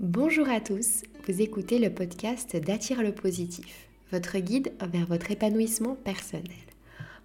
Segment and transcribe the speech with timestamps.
[0.00, 5.96] Bonjour à tous, vous écoutez le podcast d'Attire le positif, votre guide vers votre épanouissement
[5.96, 6.46] personnel.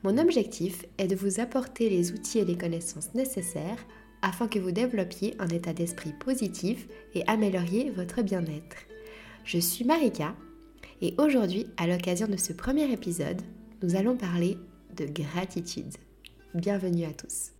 [0.02, 3.78] Mon objectif est de vous apporter les outils et les connaissances nécessaires
[4.24, 8.78] afin que vous développiez un état d'esprit positif et amélioriez votre bien-être.
[9.46, 10.36] Je suis Marika
[11.00, 13.44] et aujourd'hui, à l'occasion de ce premier épisode,
[13.84, 14.58] nous allons parler
[14.98, 15.94] de gratitude.
[16.56, 17.52] Bienvenue à tous.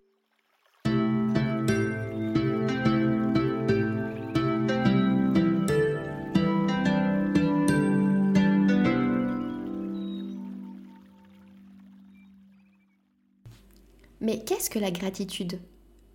[14.24, 15.60] Mais qu'est-ce que la gratitude?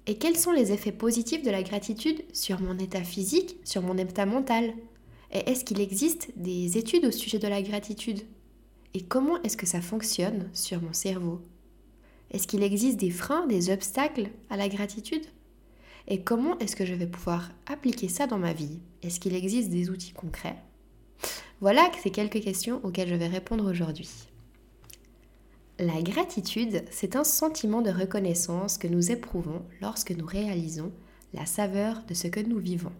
[0.07, 3.99] Et quels sont les effets positifs de la gratitude sur mon état physique, sur mon
[3.99, 4.73] état mental?
[5.31, 8.23] Et est-ce qu'il existe des études au sujet de la gratitude?
[8.95, 11.43] Et comment est-ce que ça fonctionne sur mon cerveau?
[12.31, 15.27] Est-ce qu'il existe des freins, des obstacles à la gratitude?
[16.07, 18.79] Et comment est-ce que je vais pouvoir appliquer ça dans ma vie?
[19.03, 20.57] Est-ce qu'il existe des outils concrets?
[21.61, 24.28] Voilà ces quelques questions auxquelles je vais répondre aujourd'hui.
[25.81, 30.91] La gratitude, c'est un sentiment de reconnaissance que nous éprouvons lorsque nous réalisons
[31.33, 32.93] la saveur de ce que nous vivons.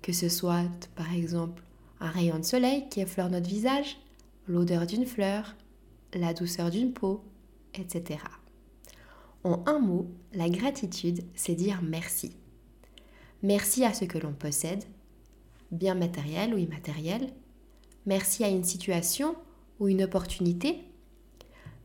[0.00, 0.64] Que ce soit,
[0.96, 1.62] par exemple,
[2.00, 3.98] un rayon de soleil qui effleure notre visage,
[4.48, 5.54] l'odeur d'une fleur,
[6.14, 7.22] la douceur d'une peau,
[7.74, 8.20] etc.
[9.44, 12.34] En un mot, la gratitude, c'est dire merci.
[13.42, 14.84] Merci à ce que l'on possède,
[15.70, 17.28] bien matériel ou immatériel.
[18.06, 19.34] Merci à une situation
[19.80, 20.89] ou une opportunité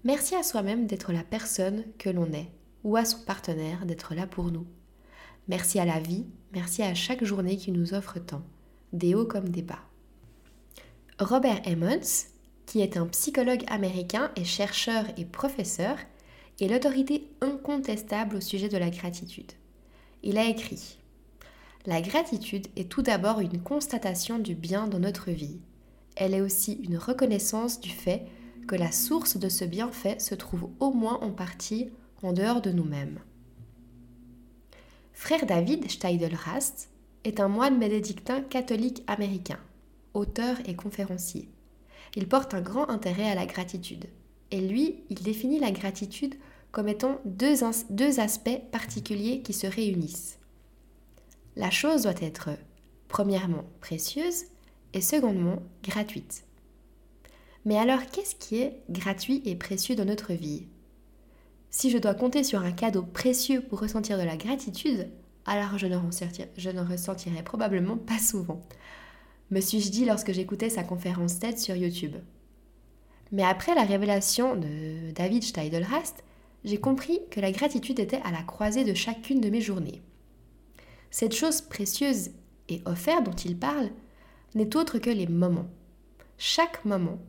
[0.06, 2.52] Merci à soi-même d'être la personne que l'on est
[2.84, 4.68] ou à son partenaire d'être là pour nous.
[5.48, 8.44] Merci à la vie, merci à chaque journée qui nous offre tant,
[8.94, 9.82] des hauts comme des bas.
[11.18, 12.28] Robert Emmons,
[12.68, 15.98] qui est un psychologue américain et chercheur et professeur,
[16.62, 19.54] est l'autorité incontestable au sujet de la gratitude.
[20.22, 21.00] Il a écrit
[21.88, 25.62] La gratitude est tout d'abord une constatation du bien dans notre vie.
[26.16, 28.28] Elle est aussi une reconnaissance du fait
[28.68, 31.90] que la source de ce bienfait se trouve au moins en partie
[32.24, 33.20] en dehors de nous-mêmes.
[35.14, 36.90] Frère David Steidelrast
[37.24, 39.60] est un moine bénédictin catholique américain,
[40.14, 41.50] auteur et conférencier.
[42.16, 44.06] Il porte un grand intérêt à la gratitude.
[44.52, 46.36] Et lui, il définit la gratitude
[46.72, 47.56] comme étant deux,
[47.90, 50.40] deux aspects particuliers qui se réunissent.
[51.56, 52.50] La chose doit être,
[53.08, 54.44] premièrement, précieuse
[54.94, 56.44] et secondement, gratuite.
[57.66, 60.68] Mais alors, qu'est-ce qui est gratuit et précieux dans notre vie?
[61.72, 65.10] Si je dois compter sur un cadeau précieux pour ressentir de la gratitude,
[65.46, 68.62] alors je ne, ressentirai probablement pas souvent,
[69.52, 72.16] me suis-je dit lorsque j'écoutais sa conférence TED sur YouTube?
[73.32, 76.24] Mais après la révélation de David Steidelrast,
[76.64, 80.02] j'ai compris que la gratitude était à la croisée de chacune de mes journées.
[81.12, 82.32] Cette chose précieuse
[82.70, 83.90] et offerte dont il parle
[84.56, 85.70] n'est autre que les moments.
[86.38, 87.20] Chaque moment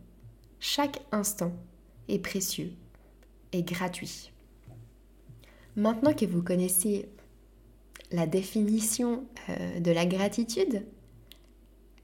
[0.61, 1.53] chaque instant
[2.09, 2.73] est précieux
[3.53, 4.33] et gratuit.
[5.77, 7.09] Maintenant que vous connaissez
[8.11, 10.83] la définition euh, de la gratitude,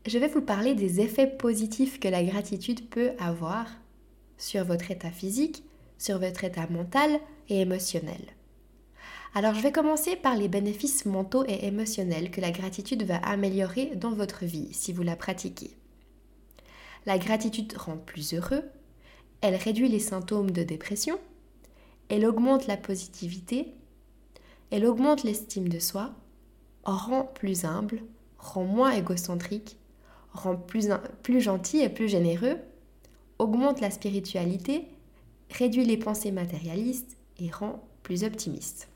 [0.06, 3.66] je vais vous parler des effets positifs que la gratitude peut avoir
[4.36, 5.62] sur votre état physique,
[5.96, 8.20] sur votre état mental et émotionnel.
[9.34, 13.96] Alors je vais commencer par les bénéfices mentaux et émotionnels que la gratitude va améliorer
[13.96, 15.76] dans votre vie si vous la pratiquez.
[17.06, 18.62] La gratitude rend plus heureux,
[19.40, 21.18] elle réduit les symptômes de dépression,
[22.08, 23.74] elle augmente la positivité,
[24.70, 26.14] elle augmente l'estime de soi,
[26.84, 28.02] rend plus humble,
[28.38, 29.76] rend moins égocentrique,
[30.32, 32.56] rend plus, gentil et plus généreux,
[33.38, 34.86] augmente la spiritualité,
[35.50, 38.88] réduit les pensées matérialistes et rend plus optimiste.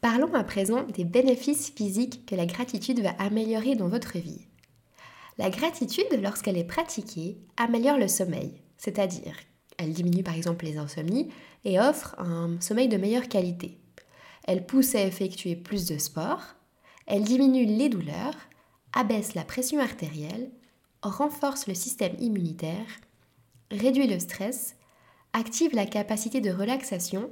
[0.00, 4.46] Parlons à présent des bénéfices physiques que la gratitude va améliorer dans votre vie.
[5.38, 9.34] La gratitude, lorsqu'elle est pratiquée, améliore le sommeil, c'est-à-dire
[9.78, 11.30] elle diminue par exemple les insomnies
[11.64, 13.78] et offre un sommeil de meilleure qualité.
[14.44, 16.54] Elle pousse à effectuer plus de sport,
[17.06, 18.36] elle diminue les douleurs,
[18.92, 20.50] abaisse la pression artérielle,
[21.02, 22.86] renforce le système immunitaire,
[23.70, 24.76] réduit le stress,
[25.32, 27.30] active la capacité de relaxation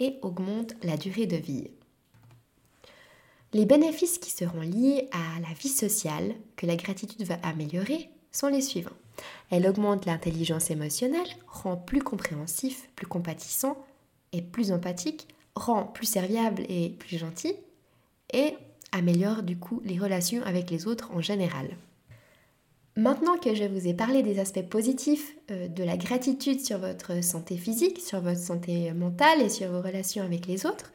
[0.00, 1.70] et augmente la durée de vie.
[3.54, 8.48] Les bénéfices qui seront liés à la vie sociale que la gratitude va améliorer sont
[8.48, 8.90] les suivants.
[9.48, 13.76] Elle augmente l'intelligence émotionnelle, rend plus compréhensif, plus compatissant
[14.32, 17.54] et plus empathique, rend plus serviable et plus gentil
[18.32, 18.54] et
[18.90, 21.76] améliore du coup les relations avec les autres en général.
[22.96, 27.22] Maintenant que je vous ai parlé des aspects positifs euh, de la gratitude sur votre
[27.22, 30.92] santé physique, sur votre santé mentale et sur vos relations avec les autres,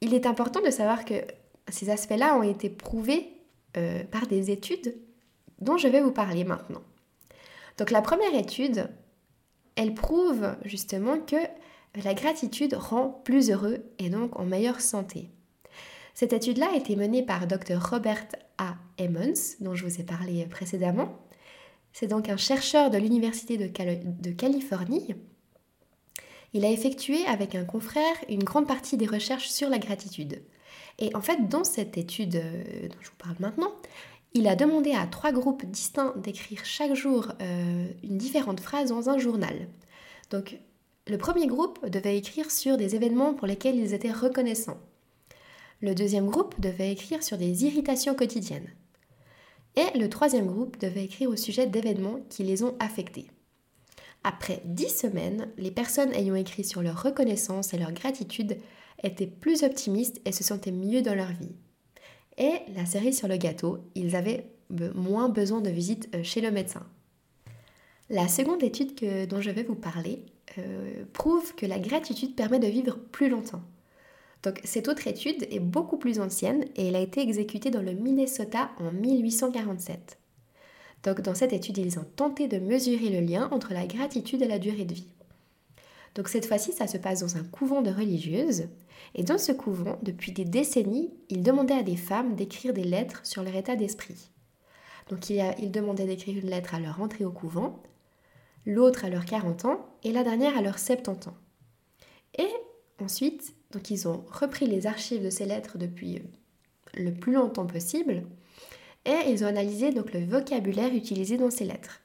[0.00, 1.14] il est important de savoir que
[1.68, 3.28] ces aspects-là ont été prouvés
[3.76, 4.96] euh, par des études
[5.60, 6.82] dont je vais vous parler maintenant.
[7.78, 8.88] Donc la première étude,
[9.76, 11.36] elle prouve justement que
[12.04, 15.30] la gratitude rend plus heureux et donc en meilleure santé.
[16.14, 18.26] Cette étude-là a été menée par Dr Robert
[18.58, 18.76] A.
[19.00, 21.18] Emmons, dont je vous ai parlé précédemment.
[21.92, 25.14] C'est donc un chercheur de l'Université de, de Californie.
[26.52, 30.42] Il a effectué avec un confrère une grande partie des recherches sur la gratitude.
[30.98, 33.72] Et en fait, dans cette étude euh, dont je vous parle maintenant,
[34.34, 39.10] il a demandé à trois groupes distincts d'écrire chaque jour euh, une différente phrase dans
[39.10, 39.68] un journal.
[40.30, 40.58] Donc,
[41.06, 44.78] le premier groupe devait écrire sur des événements pour lesquels ils étaient reconnaissants.
[45.80, 48.68] Le deuxième groupe devait écrire sur des irritations quotidiennes.
[49.76, 53.30] Et le troisième groupe devait écrire au sujet d'événements qui les ont affectés.
[54.22, 58.58] Après dix semaines, les personnes ayant écrit sur leur reconnaissance et leur gratitude
[59.02, 61.54] étaient plus optimistes et se sentaient mieux dans leur vie.
[62.36, 64.50] Et la série sur le gâteau, ils avaient
[64.94, 66.86] moins besoin de visite euh, chez le médecin.
[68.08, 68.94] La seconde étude
[69.28, 70.24] dont je vais vous parler
[70.58, 73.62] euh, prouve que la gratitude permet de vivre plus longtemps.
[74.42, 77.92] Donc cette autre étude est beaucoup plus ancienne et elle a été exécutée dans le
[77.92, 80.19] Minnesota en 1847.
[81.02, 84.48] Donc dans cette étude, ils ont tenté de mesurer le lien entre la gratitude et
[84.48, 85.12] la durée de vie.
[86.14, 88.64] Donc cette fois-ci, ça se passe dans un couvent de religieuses.
[89.14, 93.24] Et dans ce couvent, depuis des décennies, ils demandaient à des femmes d'écrire des lettres
[93.24, 94.30] sur leur état d'esprit.
[95.08, 97.82] Donc ils il demandaient d'écrire une lettre à leur entrée au couvent,
[98.66, 101.36] l'autre à leurs 40 ans et la dernière à leurs 70 ans.
[102.38, 102.48] Et
[103.02, 106.22] ensuite, donc ils ont repris les archives de ces lettres depuis
[106.94, 108.24] le plus longtemps possible
[109.04, 112.00] et ils ont analysé donc le vocabulaire utilisé dans ces lettres.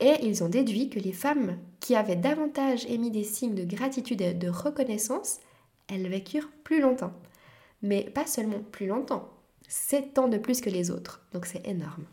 [0.00, 4.22] Et ils ont déduit que les femmes qui avaient davantage émis des signes de gratitude
[4.22, 5.40] et de reconnaissance,
[5.88, 7.12] elles vécurent plus longtemps.
[7.82, 9.28] Mais pas seulement plus longtemps,
[9.68, 12.06] 7 ans de plus que les autres, donc c'est énorme.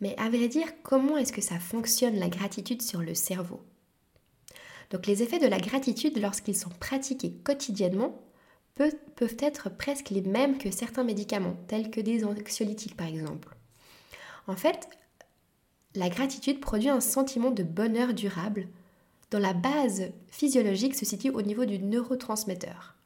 [0.00, 3.62] Mais à vrai dire, comment est-ce que ça fonctionne la gratitude sur le cerveau?
[4.90, 8.20] Donc les effets de la gratitude lorsqu'ils sont pratiqués quotidiennement
[8.74, 13.56] peuvent être presque les mêmes que certains médicaments, tels que des anxiolytiques par exemple.
[14.46, 14.88] En fait,
[15.94, 18.66] la gratitude produit un sentiment de bonheur durable
[19.30, 22.96] dont la base physiologique se situe au niveau du neurotransmetteur.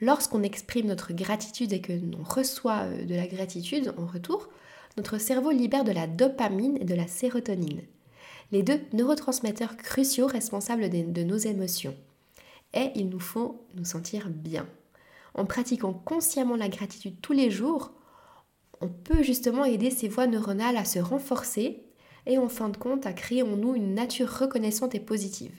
[0.00, 4.48] Lorsqu'on exprime notre gratitude et que l'on reçoit euh, de la gratitude en retour,
[4.96, 7.82] notre cerveau libère de la dopamine et de la sérotonine,
[8.52, 11.96] les deux neurotransmetteurs cruciaux responsables de nos émotions.
[12.74, 14.66] Et il nous faut nous sentir bien.
[15.34, 17.92] En pratiquant consciemment la gratitude tous les jours,
[18.80, 21.84] on peut justement aider ces voies neuronales à se renforcer
[22.26, 25.54] et en fin de compte à créer en nous une nature reconnaissante et positive.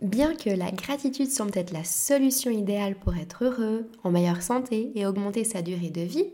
[0.00, 4.92] Bien que la gratitude semble être la solution idéale pour être heureux, en meilleure santé
[4.94, 6.26] et augmenter sa durée de vie,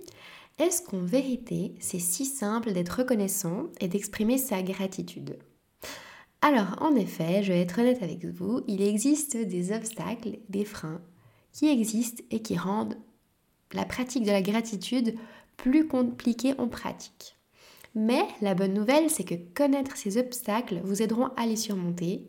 [0.59, 5.39] est-ce qu'en vérité c'est si simple d'être reconnaissant et d'exprimer sa gratitude?
[6.43, 11.03] Alors en effet, je vais être honnête avec vous, il existe des obstacles, des freins
[11.53, 12.97] qui existent et qui rendent
[13.73, 15.15] la pratique de la gratitude
[15.57, 17.37] plus compliquée en pratique.
[17.95, 22.29] Mais la bonne nouvelle, c'est que connaître ces obstacles vous aideront à les surmonter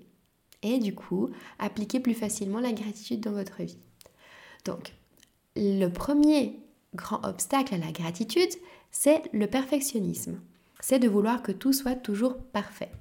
[0.64, 1.30] et du coup
[1.60, 3.78] appliquer plus facilement la gratitude dans votre vie.
[4.66, 4.94] Donc,
[5.56, 6.60] le premier
[6.96, 8.52] grand obstacle à la gratitude,
[8.92, 10.40] c'est le perfectionnisme.
[10.82, 12.92] C'est de vouloir que tout soit toujours parfait.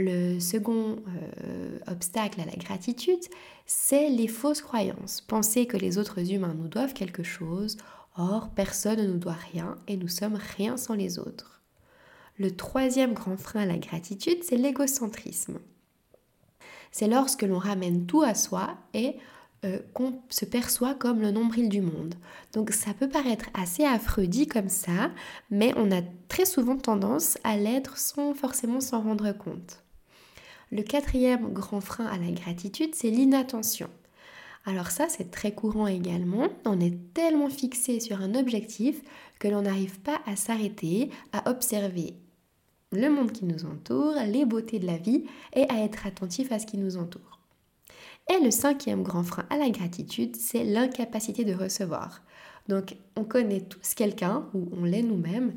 [0.00, 3.18] Le second euh, obstacle à la gratitude,
[3.66, 5.22] c'est les fausses croyances.
[5.22, 7.76] Penser que les autres humains nous doivent quelque chose,
[8.16, 11.62] or personne ne nous doit rien et nous sommes rien sans les autres.
[12.38, 15.58] Le troisième grand frein à la gratitude, c'est l'égocentrisme.
[16.92, 19.16] C'est lorsque l'on ramène tout à soi et
[19.64, 22.14] euh, qu'on se perçoit comme le nombril du monde.
[22.52, 25.10] Donc ça peut paraître assez affreux dit comme ça,
[25.50, 29.82] mais on a très souvent tendance à l'être sans forcément s'en rendre compte.
[30.70, 33.88] Le quatrième grand frein à la gratitude, c'est l'inattention.
[34.66, 36.48] Alors ça, c'est très courant également.
[36.66, 39.00] On est tellement fixé sur un objectif
[39.38, 42.14] que l'on n'arrive pas à s'arrêter, à observer
[42.92, 46.58] le monde qui nous entoure, les beautés de la vie et à être attentif à
[46.58, 47.40] ce qui nous entoure.
[48.30, 52.22] Et le cinquième grand frein à la gratitude, c'est l'incapacité de recevoir.
[52.68, 55.54] Donc on connaît tous quelqu'un, ou on l'est nous-mêmes,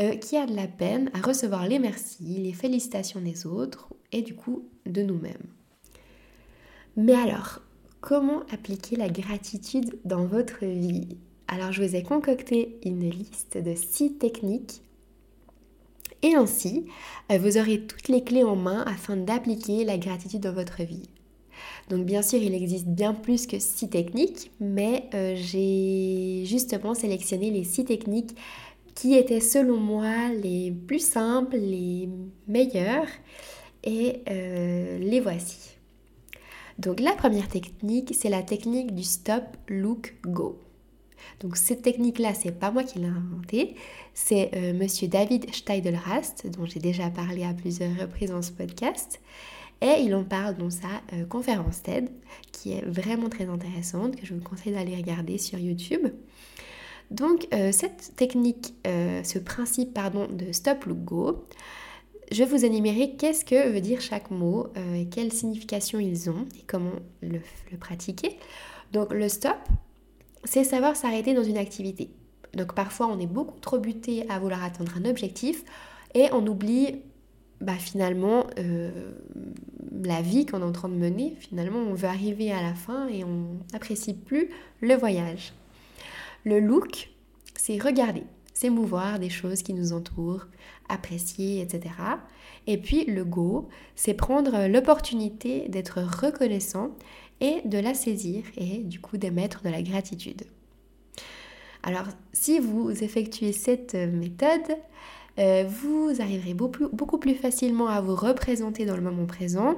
[0.00, 4.22] euh, qui a de la peine à recevoir les merci, les félicitations des autres et
[4.22, 5.46] du coup de nous-mêmes.
[6.96, 7.60] Mais alors,
[8.00, 11.16] comment appliquer la gratitude dans votre vie?
[11.46, 14.82] Alors je vous ai concocté une liste de six techniques
[16.22, 16.86] et ainsi,
[17.30, 21.08] euh, vous aurez toutes les clés en main afin d'appliquer la gratitude dans votre vie.
[21.88, 27.50] Donc bien sûr, il existe bien plus que six techniques, mais euh, j'ai justement sélectionné
[27.50, 28.36] les six techniques
[28.94, 32.08] qui étaient selon moi les plus simples, les
[32.48, 33.06] meilleures,
[33.84, 35.76] et euh, les voici.
[36.78, 40.60] Donc la première technique, c'est la technique du stop, look, go.
[41.40, 43.74] Donc cette technique-là, c'est pas moi qui l'ai inventée,
[44.14, 49.20] c'est euh, monsieur David Steidelrast, dont j'ai déjà parlé à plusieurs reprises dans ce podcast.
[49.80, 52.10] Et il en parle dans sa euh, conférence TED,
[52.50, 56.08] qui est vraiment très intéressante, que je vous conseille d'aller regarder sur YouTube.
[57.10, 61.46] Donc cette technique, ce principe pardon, de stop, look, go,
[62.30, 66.46] je vais vous énumérer qu'est-ce que veut dire chaque mot, et quelle signification ils ont
[66.58, 66.92] et comment
[67.22, 68.38] le, le pratiquer.
[68.92, 69.56] Donc le stop,
[70.44, 72.10] c'est savoir s'arrêter dans une activité.
[72.54, 75.64] Donc parfois on est beaucoup trop buté à vouloir atteindre un objectif
[76.14, 77.02] et on oublie
[77.60, 79.12] bah, finalement euh,
[80.02, 81.36] la vie qu'on est en train de mener.
[81.40, 85.52] Finalement on veut arriver à la fin et on n'apprécie plus le voyage.
[86.44, 87.10] Le look,
[87.54, 88.22] c'est regarder,
[88.58, 90.46] c'est mouvoir des choses qui nous entourent,
[90.88, 91.94] apprécier, etc.
[92.66, 96.90] Et puis le go, c'est prendre l'opportunité d'être reconnaissant
[97.40, 100.42] et de la saisir et du coup d'émettre de la gratitude.
[101.84, 104.76] Alors si vous effectuez cette méthode,
[105.38, 109.76] euh, vous arriverez beaucoup plus facilement à vous représenter dans le moment présent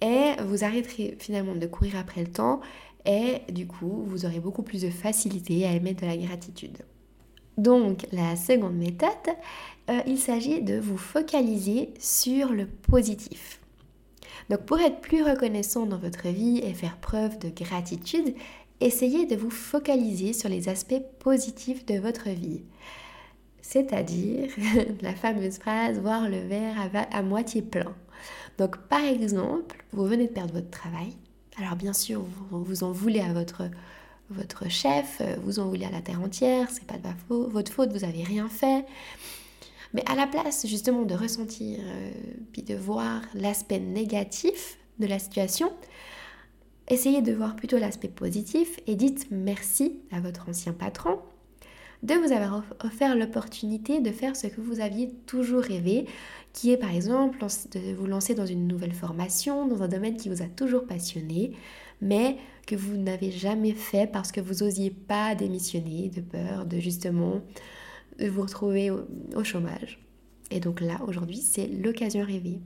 [0.00, 2.60] et vous arrêterez finalement de courir après le temps
[3.06, 6.78] et du coup vous aurez beaucoup plus de facilité à émettre de la gratitude.
[7.58, 9.10] Donc la seconde méthode,
[9.90, 13.60] euh, il s'agit de vous focaliser sur le positif.
[14.48, 18.34] Donc pour être plus reconnaissant dans votre vie et faire preuve de gratitude,
[18.80, 22.62] essayez de vous focaliser sur les aspects positifs de votre vie.
[23.60, 24.50] C'est-à-dire
[25.02, 27.92] la fameuse phrase voir le verre à, moitié plein.
[28.56, 31.16] Donc par exemple, vous venez de perdre votre travail.
[31.58, 33.64] Alors bien sûr, vous, vous en voulez à votre,
[34.30, 38.00] votre chef, vous en voulez à la terre entière, c'est pas de votre faute, vous
[38.00, 38.84] n'avez rien fait.
[39.94, 42.10] Mais à la place justement de ressentir euh,
[42.52, 45.72] puis de voir l'aspect négatif de la situation,
[46.88, 51.18] essayez de voir plutôt l'aspect positif et dites merci à votre ancien patron
[52.02, 56.06] de vous avoir offert l'opportunité de faire ce que vous aviez toujours rêvé,
[56.52, 60.28] qui est par exemple de vous lancer dans une nouvelle formation, dans un domaine qui
[60.28, 61.52] vous a toujours passionné,
[62.00, 62.36] mais
[62.68, 67.40] que vous n'avez jamais fait parce que vous n'osiez pas démissionner de peur de justement
[68.20, 69.98] vous retrouver au, chômage.
[70.50, 72.60] Et donc là, aujourd'hui, c'est l'occasion rêvée.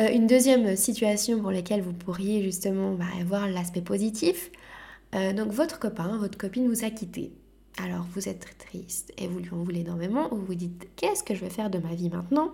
[0.00, 4.50] Euh, une deuxième situation pour laquelle vous pourriez justement bah, voir l'aspect positif,
[5.14, 7.32] euh, donc votre copain, votre copine vous a quitté.
[7.80, 11.34] Alors vous êtes triste et vous lui en voulez énormément, vous vous dites qu'est-ce que
[11.34, 12.52] je vais faire de ma vie maintenant?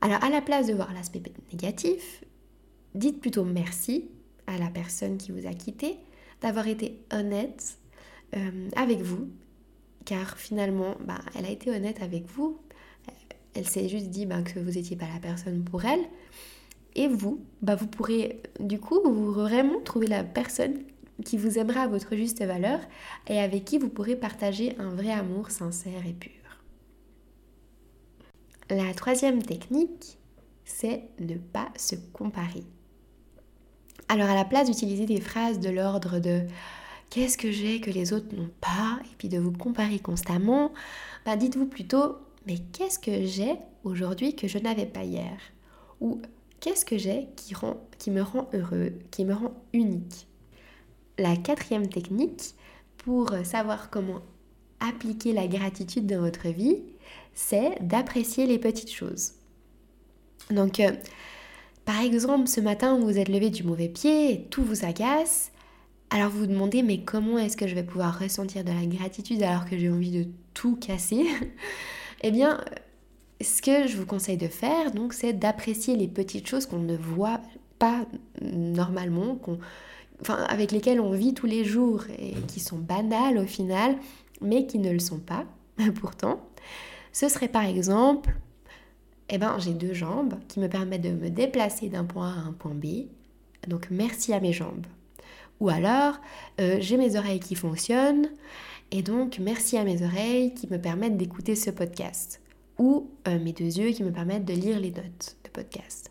[0.00, 2.24] Alors à la place de voir l'aspect négatif,
[2.94, 4.08] dites plutôt merci
[4.46, 5.96] à la personne qui vous a quitté
[6.40, 7.78] d'avoir été honnête
[8.36, 9.28] euh, avec vous
[10.04, 12.58] car finalement, bah, elle a été honnête avec vous.
[13.54, 16.04] Elle s'est juste dit bah, que vous n'étiez pas la personne pour elle.
[16.94, 20.82] Et vous, bah, vous pourrez du coup vous vraiment trouver la personne
[21.24, 22.80] qui vous aimera à votre juste valeur
[23.28, 26.30] et avec qui vous pourrez partager un vrai amour sincère et pur.
[28.70, 30.18] La troisième technique,
[30.64, 32.64] c'est ne pas se comparer.
[34.14, 36.42] Alors à la place d'utiliser des phrases de l'ordre de
[37.10, 40.72] qu'est-ce que j'ai que les autres n'ont pas, et puis de vous comparer constamment,
[41.26, 45.36] bah dites-vous plutôt, mais qu'est-ce que j'ai aujourd'hui que je n'avais pas hier?
[46.00, 46.22] Ou
[46.60, 47.56] qu'est-ce que j'ai qui,
[47.98, 50.28] qui me rend heureux, qui me rend unique?
[51.18, 52.54] La quatrième technique
[52.98, 54.20] pour savoir comment
[54.78, 56.84] appliquer la gratitude dans votre vie,
[57.32, 59.32] c'est d'apprécier les petites choses.
[60.50, 60.92] Donc, euh,
[61.84, 65.52] par exemple, ce matin, vous vous êtes levé du mauvais pied et tout vous agace.
[66.10, 69.42] Alors vous vous demandez, mais comment est-ce que je vais pouvoir ressentir de la gratitude
[69.42, 71.24] alors que j'ai envie de tout casser
[72.22, 72.60] Eh bien,
[73.40, 76.96] ce que je vous conseille de faire, donc, c'est d'apprécier les petites choses qu'on ne
[76.96, 77.40] voit
[77.78, 78.06] pas
[78.40, 79.38] normalement,
[80.20, 83.96] enfin, avec lesquelles on vit tous les jours et qui sont banales au final,
[84.40, 85.44] mais qui ne le sont pas
[86.00, 86.40] pourtant.
[87.12, 88.34] Ce serait par exemple,
[89.28, 92.42] eh ben, j'ai deux jambes qui me permettent de me déplacer d'un point A à
[92.42, 93.06] un point B.
[93.68, 94.86] Donc merci à mes jambes.
[95.60, 96.20] Ou alors,
[96.60, 98.28] euh, j'ai mes oreilles qui fonctionnent
[98.90, 102.40] et donc merci à mes oreilles qui me permettent d'écouter ce podcast.
[102.78, 106.10] Ou euh, mes deux yeux qui me permettent de lire les notes de podcast.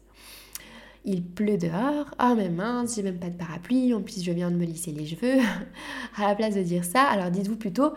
[1.06, 4.50] Il pleut dehors, oh mais mince, j'ai même pas de parapluie, en plus je viens
[4.50, 5.42] de me lisser les cheveux.
[6.16, 7.94] à la place de dire ça, alors dites-vous plutôt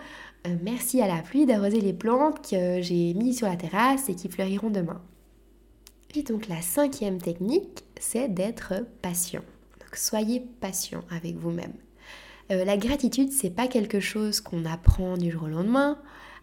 [0.63, 4.29] merci à la pluie d'arroser les plantes que j'ai mis sur la terrasse et qui
[4.29, 5.01] fleuriront demain.
[6.15, 9.43] Et donc la cinquième technique, c'est d'être patient.
[9.81, 11.75] Donc soyez patient avec vous-même.
[12.51, 15.99] Euh, la gratitude, c'est pas quelque chose qu'on apprend du jour au lendemain.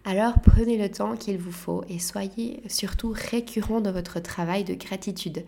[0.05, 4.74] Alors prenez le temps qu'il vous faut et soyez surtout récurrent dans votre travail de
[4.74, 5.45] gratitude.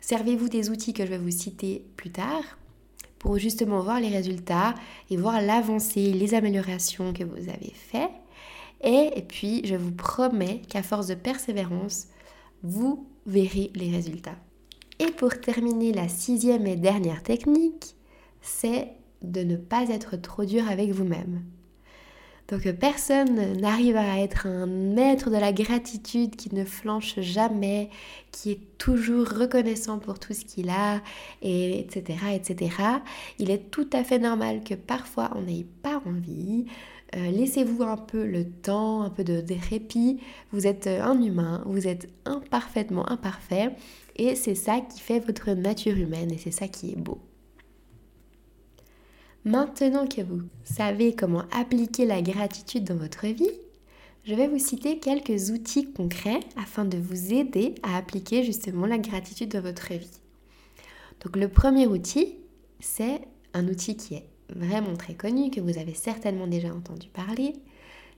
[0.00, 2.42] Servez-vous des outils que je vais vous citer plus tard
[3.22, 4.74] pour justement voir les résultats
[5.08, 8.10] et voir l'avancée, les améliorations que vous avez faites.
[8.84, 12.08] Et, puis, je vous promets qu'à force de persévérance,
[12.64, 14.36] vous verrez les résultats.
[14.98, 17.94] Et pour terminer, la sixième et dernière technique,
[18.40, 18.88] c'est
[19.22, 21.42] de ne pas être trop dur avec vous-même.
[22.48, 27.88] Donc personne n'arrive à être un maître de la gratitude qui ne flanche jamais,
[28.30, 31.00] qui est toujours reconnaissant pour tout ce qu'il a,
[31.40, 32.76] et etc., etc.
[33.38, 36.66] Il est tout à fait normal que parfois on n'ait pas envie.
[37.14, 40.20] Euh, laissez-vous un peu le temps, un peu de, répit.
[40.50, 43.70] Vous êtes un humain, vous êtes imparfaitement imparfait,
[44.16, 47.18] et c'est ça qui fait votre nature humaine, et c'est ça qui est beau.
[49.44, 53.50] Maintenant que vous savez comment appliquer la gratitude dans votre vie,
[54.24, 58.98] je vais vous citer quelques outils concrets afin de vous aider à appliquer justement la
[58.98, 60.20] gratitude dans votre vie.
[61.24, 62.36] Donc le premier outil,
[62.78, 63.22] c'est
[63.52, 67.54] un outil qui est vraiment très connu, que vous avez certainement déjà entendu parler,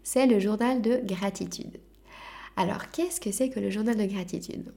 [0.02, 1.81] c'est le journal de gratitude.
[2.57, 4.75] Alors qu'est-ce que c'est que le journal de gratitude?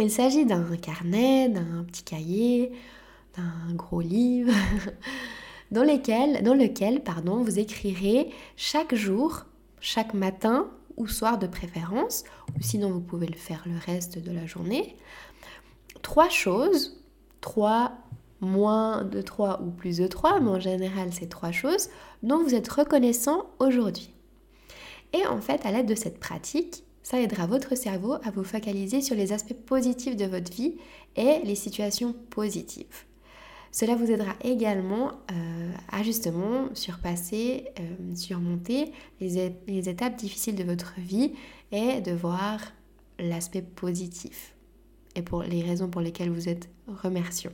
[0.00, 2.72] Il s'agit d'un carnet, d'un petit cahier,
[3.36, 4.52] d'un gros livre
[5.70, 9.44] dans, dans lequel pardon, vous écrirez chaque jour,
[9.80, 12.24] chaque matin ou soir de préférence,
[12.56, 14.96] ou sinon vous pouvez le faire le reste de la journée,
[16.02, 17.04] trois choses,
[17.40, 17.92] trois
[18.40, 21.88] moins de trois ou plus de trois, mais en général c'est trois choses
[22.22, 24.10] dont vous êtes reconnaissant aujourd'hui.
[25.12, 29.00] Et en fait, à l'aide de cette pratique, ça aidera votre cerveau à vous focaliser
[29.00, 30.76] sur les aspects positifs de votre vie
[31.14, 33.04] et les situations positives.
[33.76, 38.90] Cela vous aidera également euh, à justement surpasser, euh, surmonter
[39.20, 39.36] les,
[39.90, 41.34] étapes difficiles de votre vie
[41.72, 42.58] et de voir
[43.18, 44.54] l'aspect positif
[45.14, 47.50] et pour les raisons pour lesquelles vous êtes remerciant.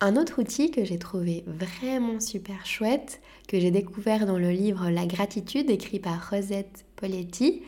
[0.00, 4.90] Un autre outil que j'ai trouvé vraiment super chouette, que j'ai découvert dans le livre
[4.90, 7.62] La gratitude écrit par Rosette Poletti,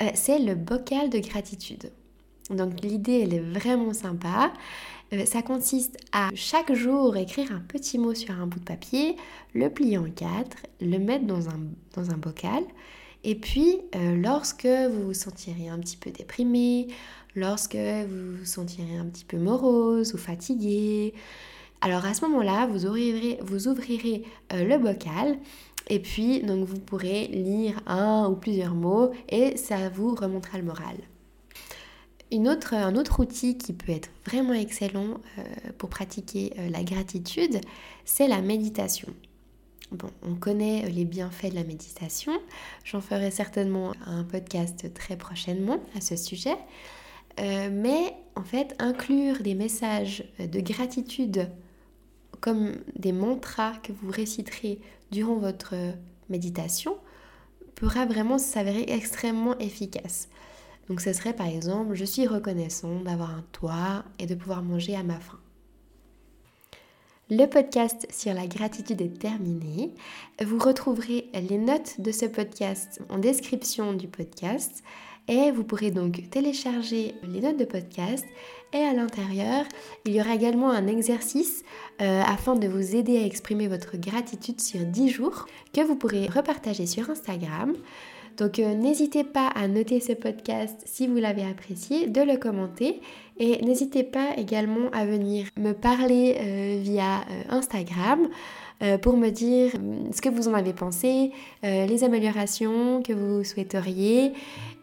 [0.00, 1.92] euh, c'est le bocal de gratitude.
[2.50, 4.52] Donc l'idée, elle est vraiment sympa.
[5.12, 9.16] Euh, ça consiste à chaque jour écrire un petit mot sur un bout de papier,
[9.54, 12.62] le plier en quatre, le mettre dans un, bocal.
[13.24, 16.88] Et puis, euh, lorsque vous vous sentirez un petit peu déprimé,
[17.34, 21.12] lorsque vous vous sentirez un petit peu morose ou fatigué,
[21.80, 23.38] alors à ce moment-là, vous ouvrirez,
[24.52, 25.38] euh, le bocal
[25.88, 30.96] et puis vous pourrez lire un ou plusieurs mots et ça vous remontera le moral
[32.32, 35.42] un autre outil qui peut être vraiment excellent euh,
[35.78, 37.60] pour pratiquer euh, la gratitude,
[38.04, 39.08] c'est la méditation.
[39.90, 42.32] Bon, on connaît les bienfaits de la méditation.
[42.84, 46.56] J'en ferai certainement un podcast très prochainement à ce sujet.
[47.40, 51.48] Euh, mais en fait, inclure des messages de gratitude
[52.40, 55.74] comme des mantras que vous réciterez durant votre
[56.28, 56.96] méditation
[57.74, 60.28] pourra vraiment s'avérer extrêmement efficace.
[60.90, 64.96] Donc ce serait par exemple, je suis reconnaissant d'avoir un toit et de pouvoir manger
[64.96, 65.38] à ma faim.
[67.30, 69.94] Le podcast sur la gratitude est terminé.
[70.44, 74.82] Vous retrouverez les notes de ce podcast en description du podcast
[75.28, 78.26] et vous pourrez donc télécharger les notes de podcast
[78.72, 79.64] et à l'intérieur,
[80.06, 81.62] il y aura également un exercice
[82.00, 86.26] euh, afin de vous aider à exprimer votre gratitude sur 10 jours que vous pourrez
[86.26, 87.76] repartager sur Instagram.
[88.40, 93.02] Donc euh, n'hésitez pas à noter ce podcast si vous l'avez apprécié, de le commenter
[93.38, 98.26] et n'hésitez pas également à venir me parler euh, via euh, Instagram
[99.02, 99.72] pour me dire
[100.10, 104.32] ce que vous en avez pensé, les améliorations que vous souhaiteriez.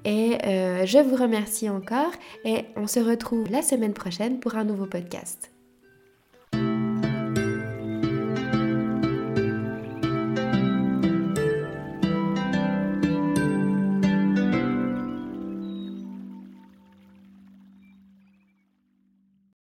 [0.05, 0.37] Et
[0.85, 2.11] je vous remercie encore
[2.45, 5.56] et on se retrouve la semaine prochaine pour un nouveau podcast.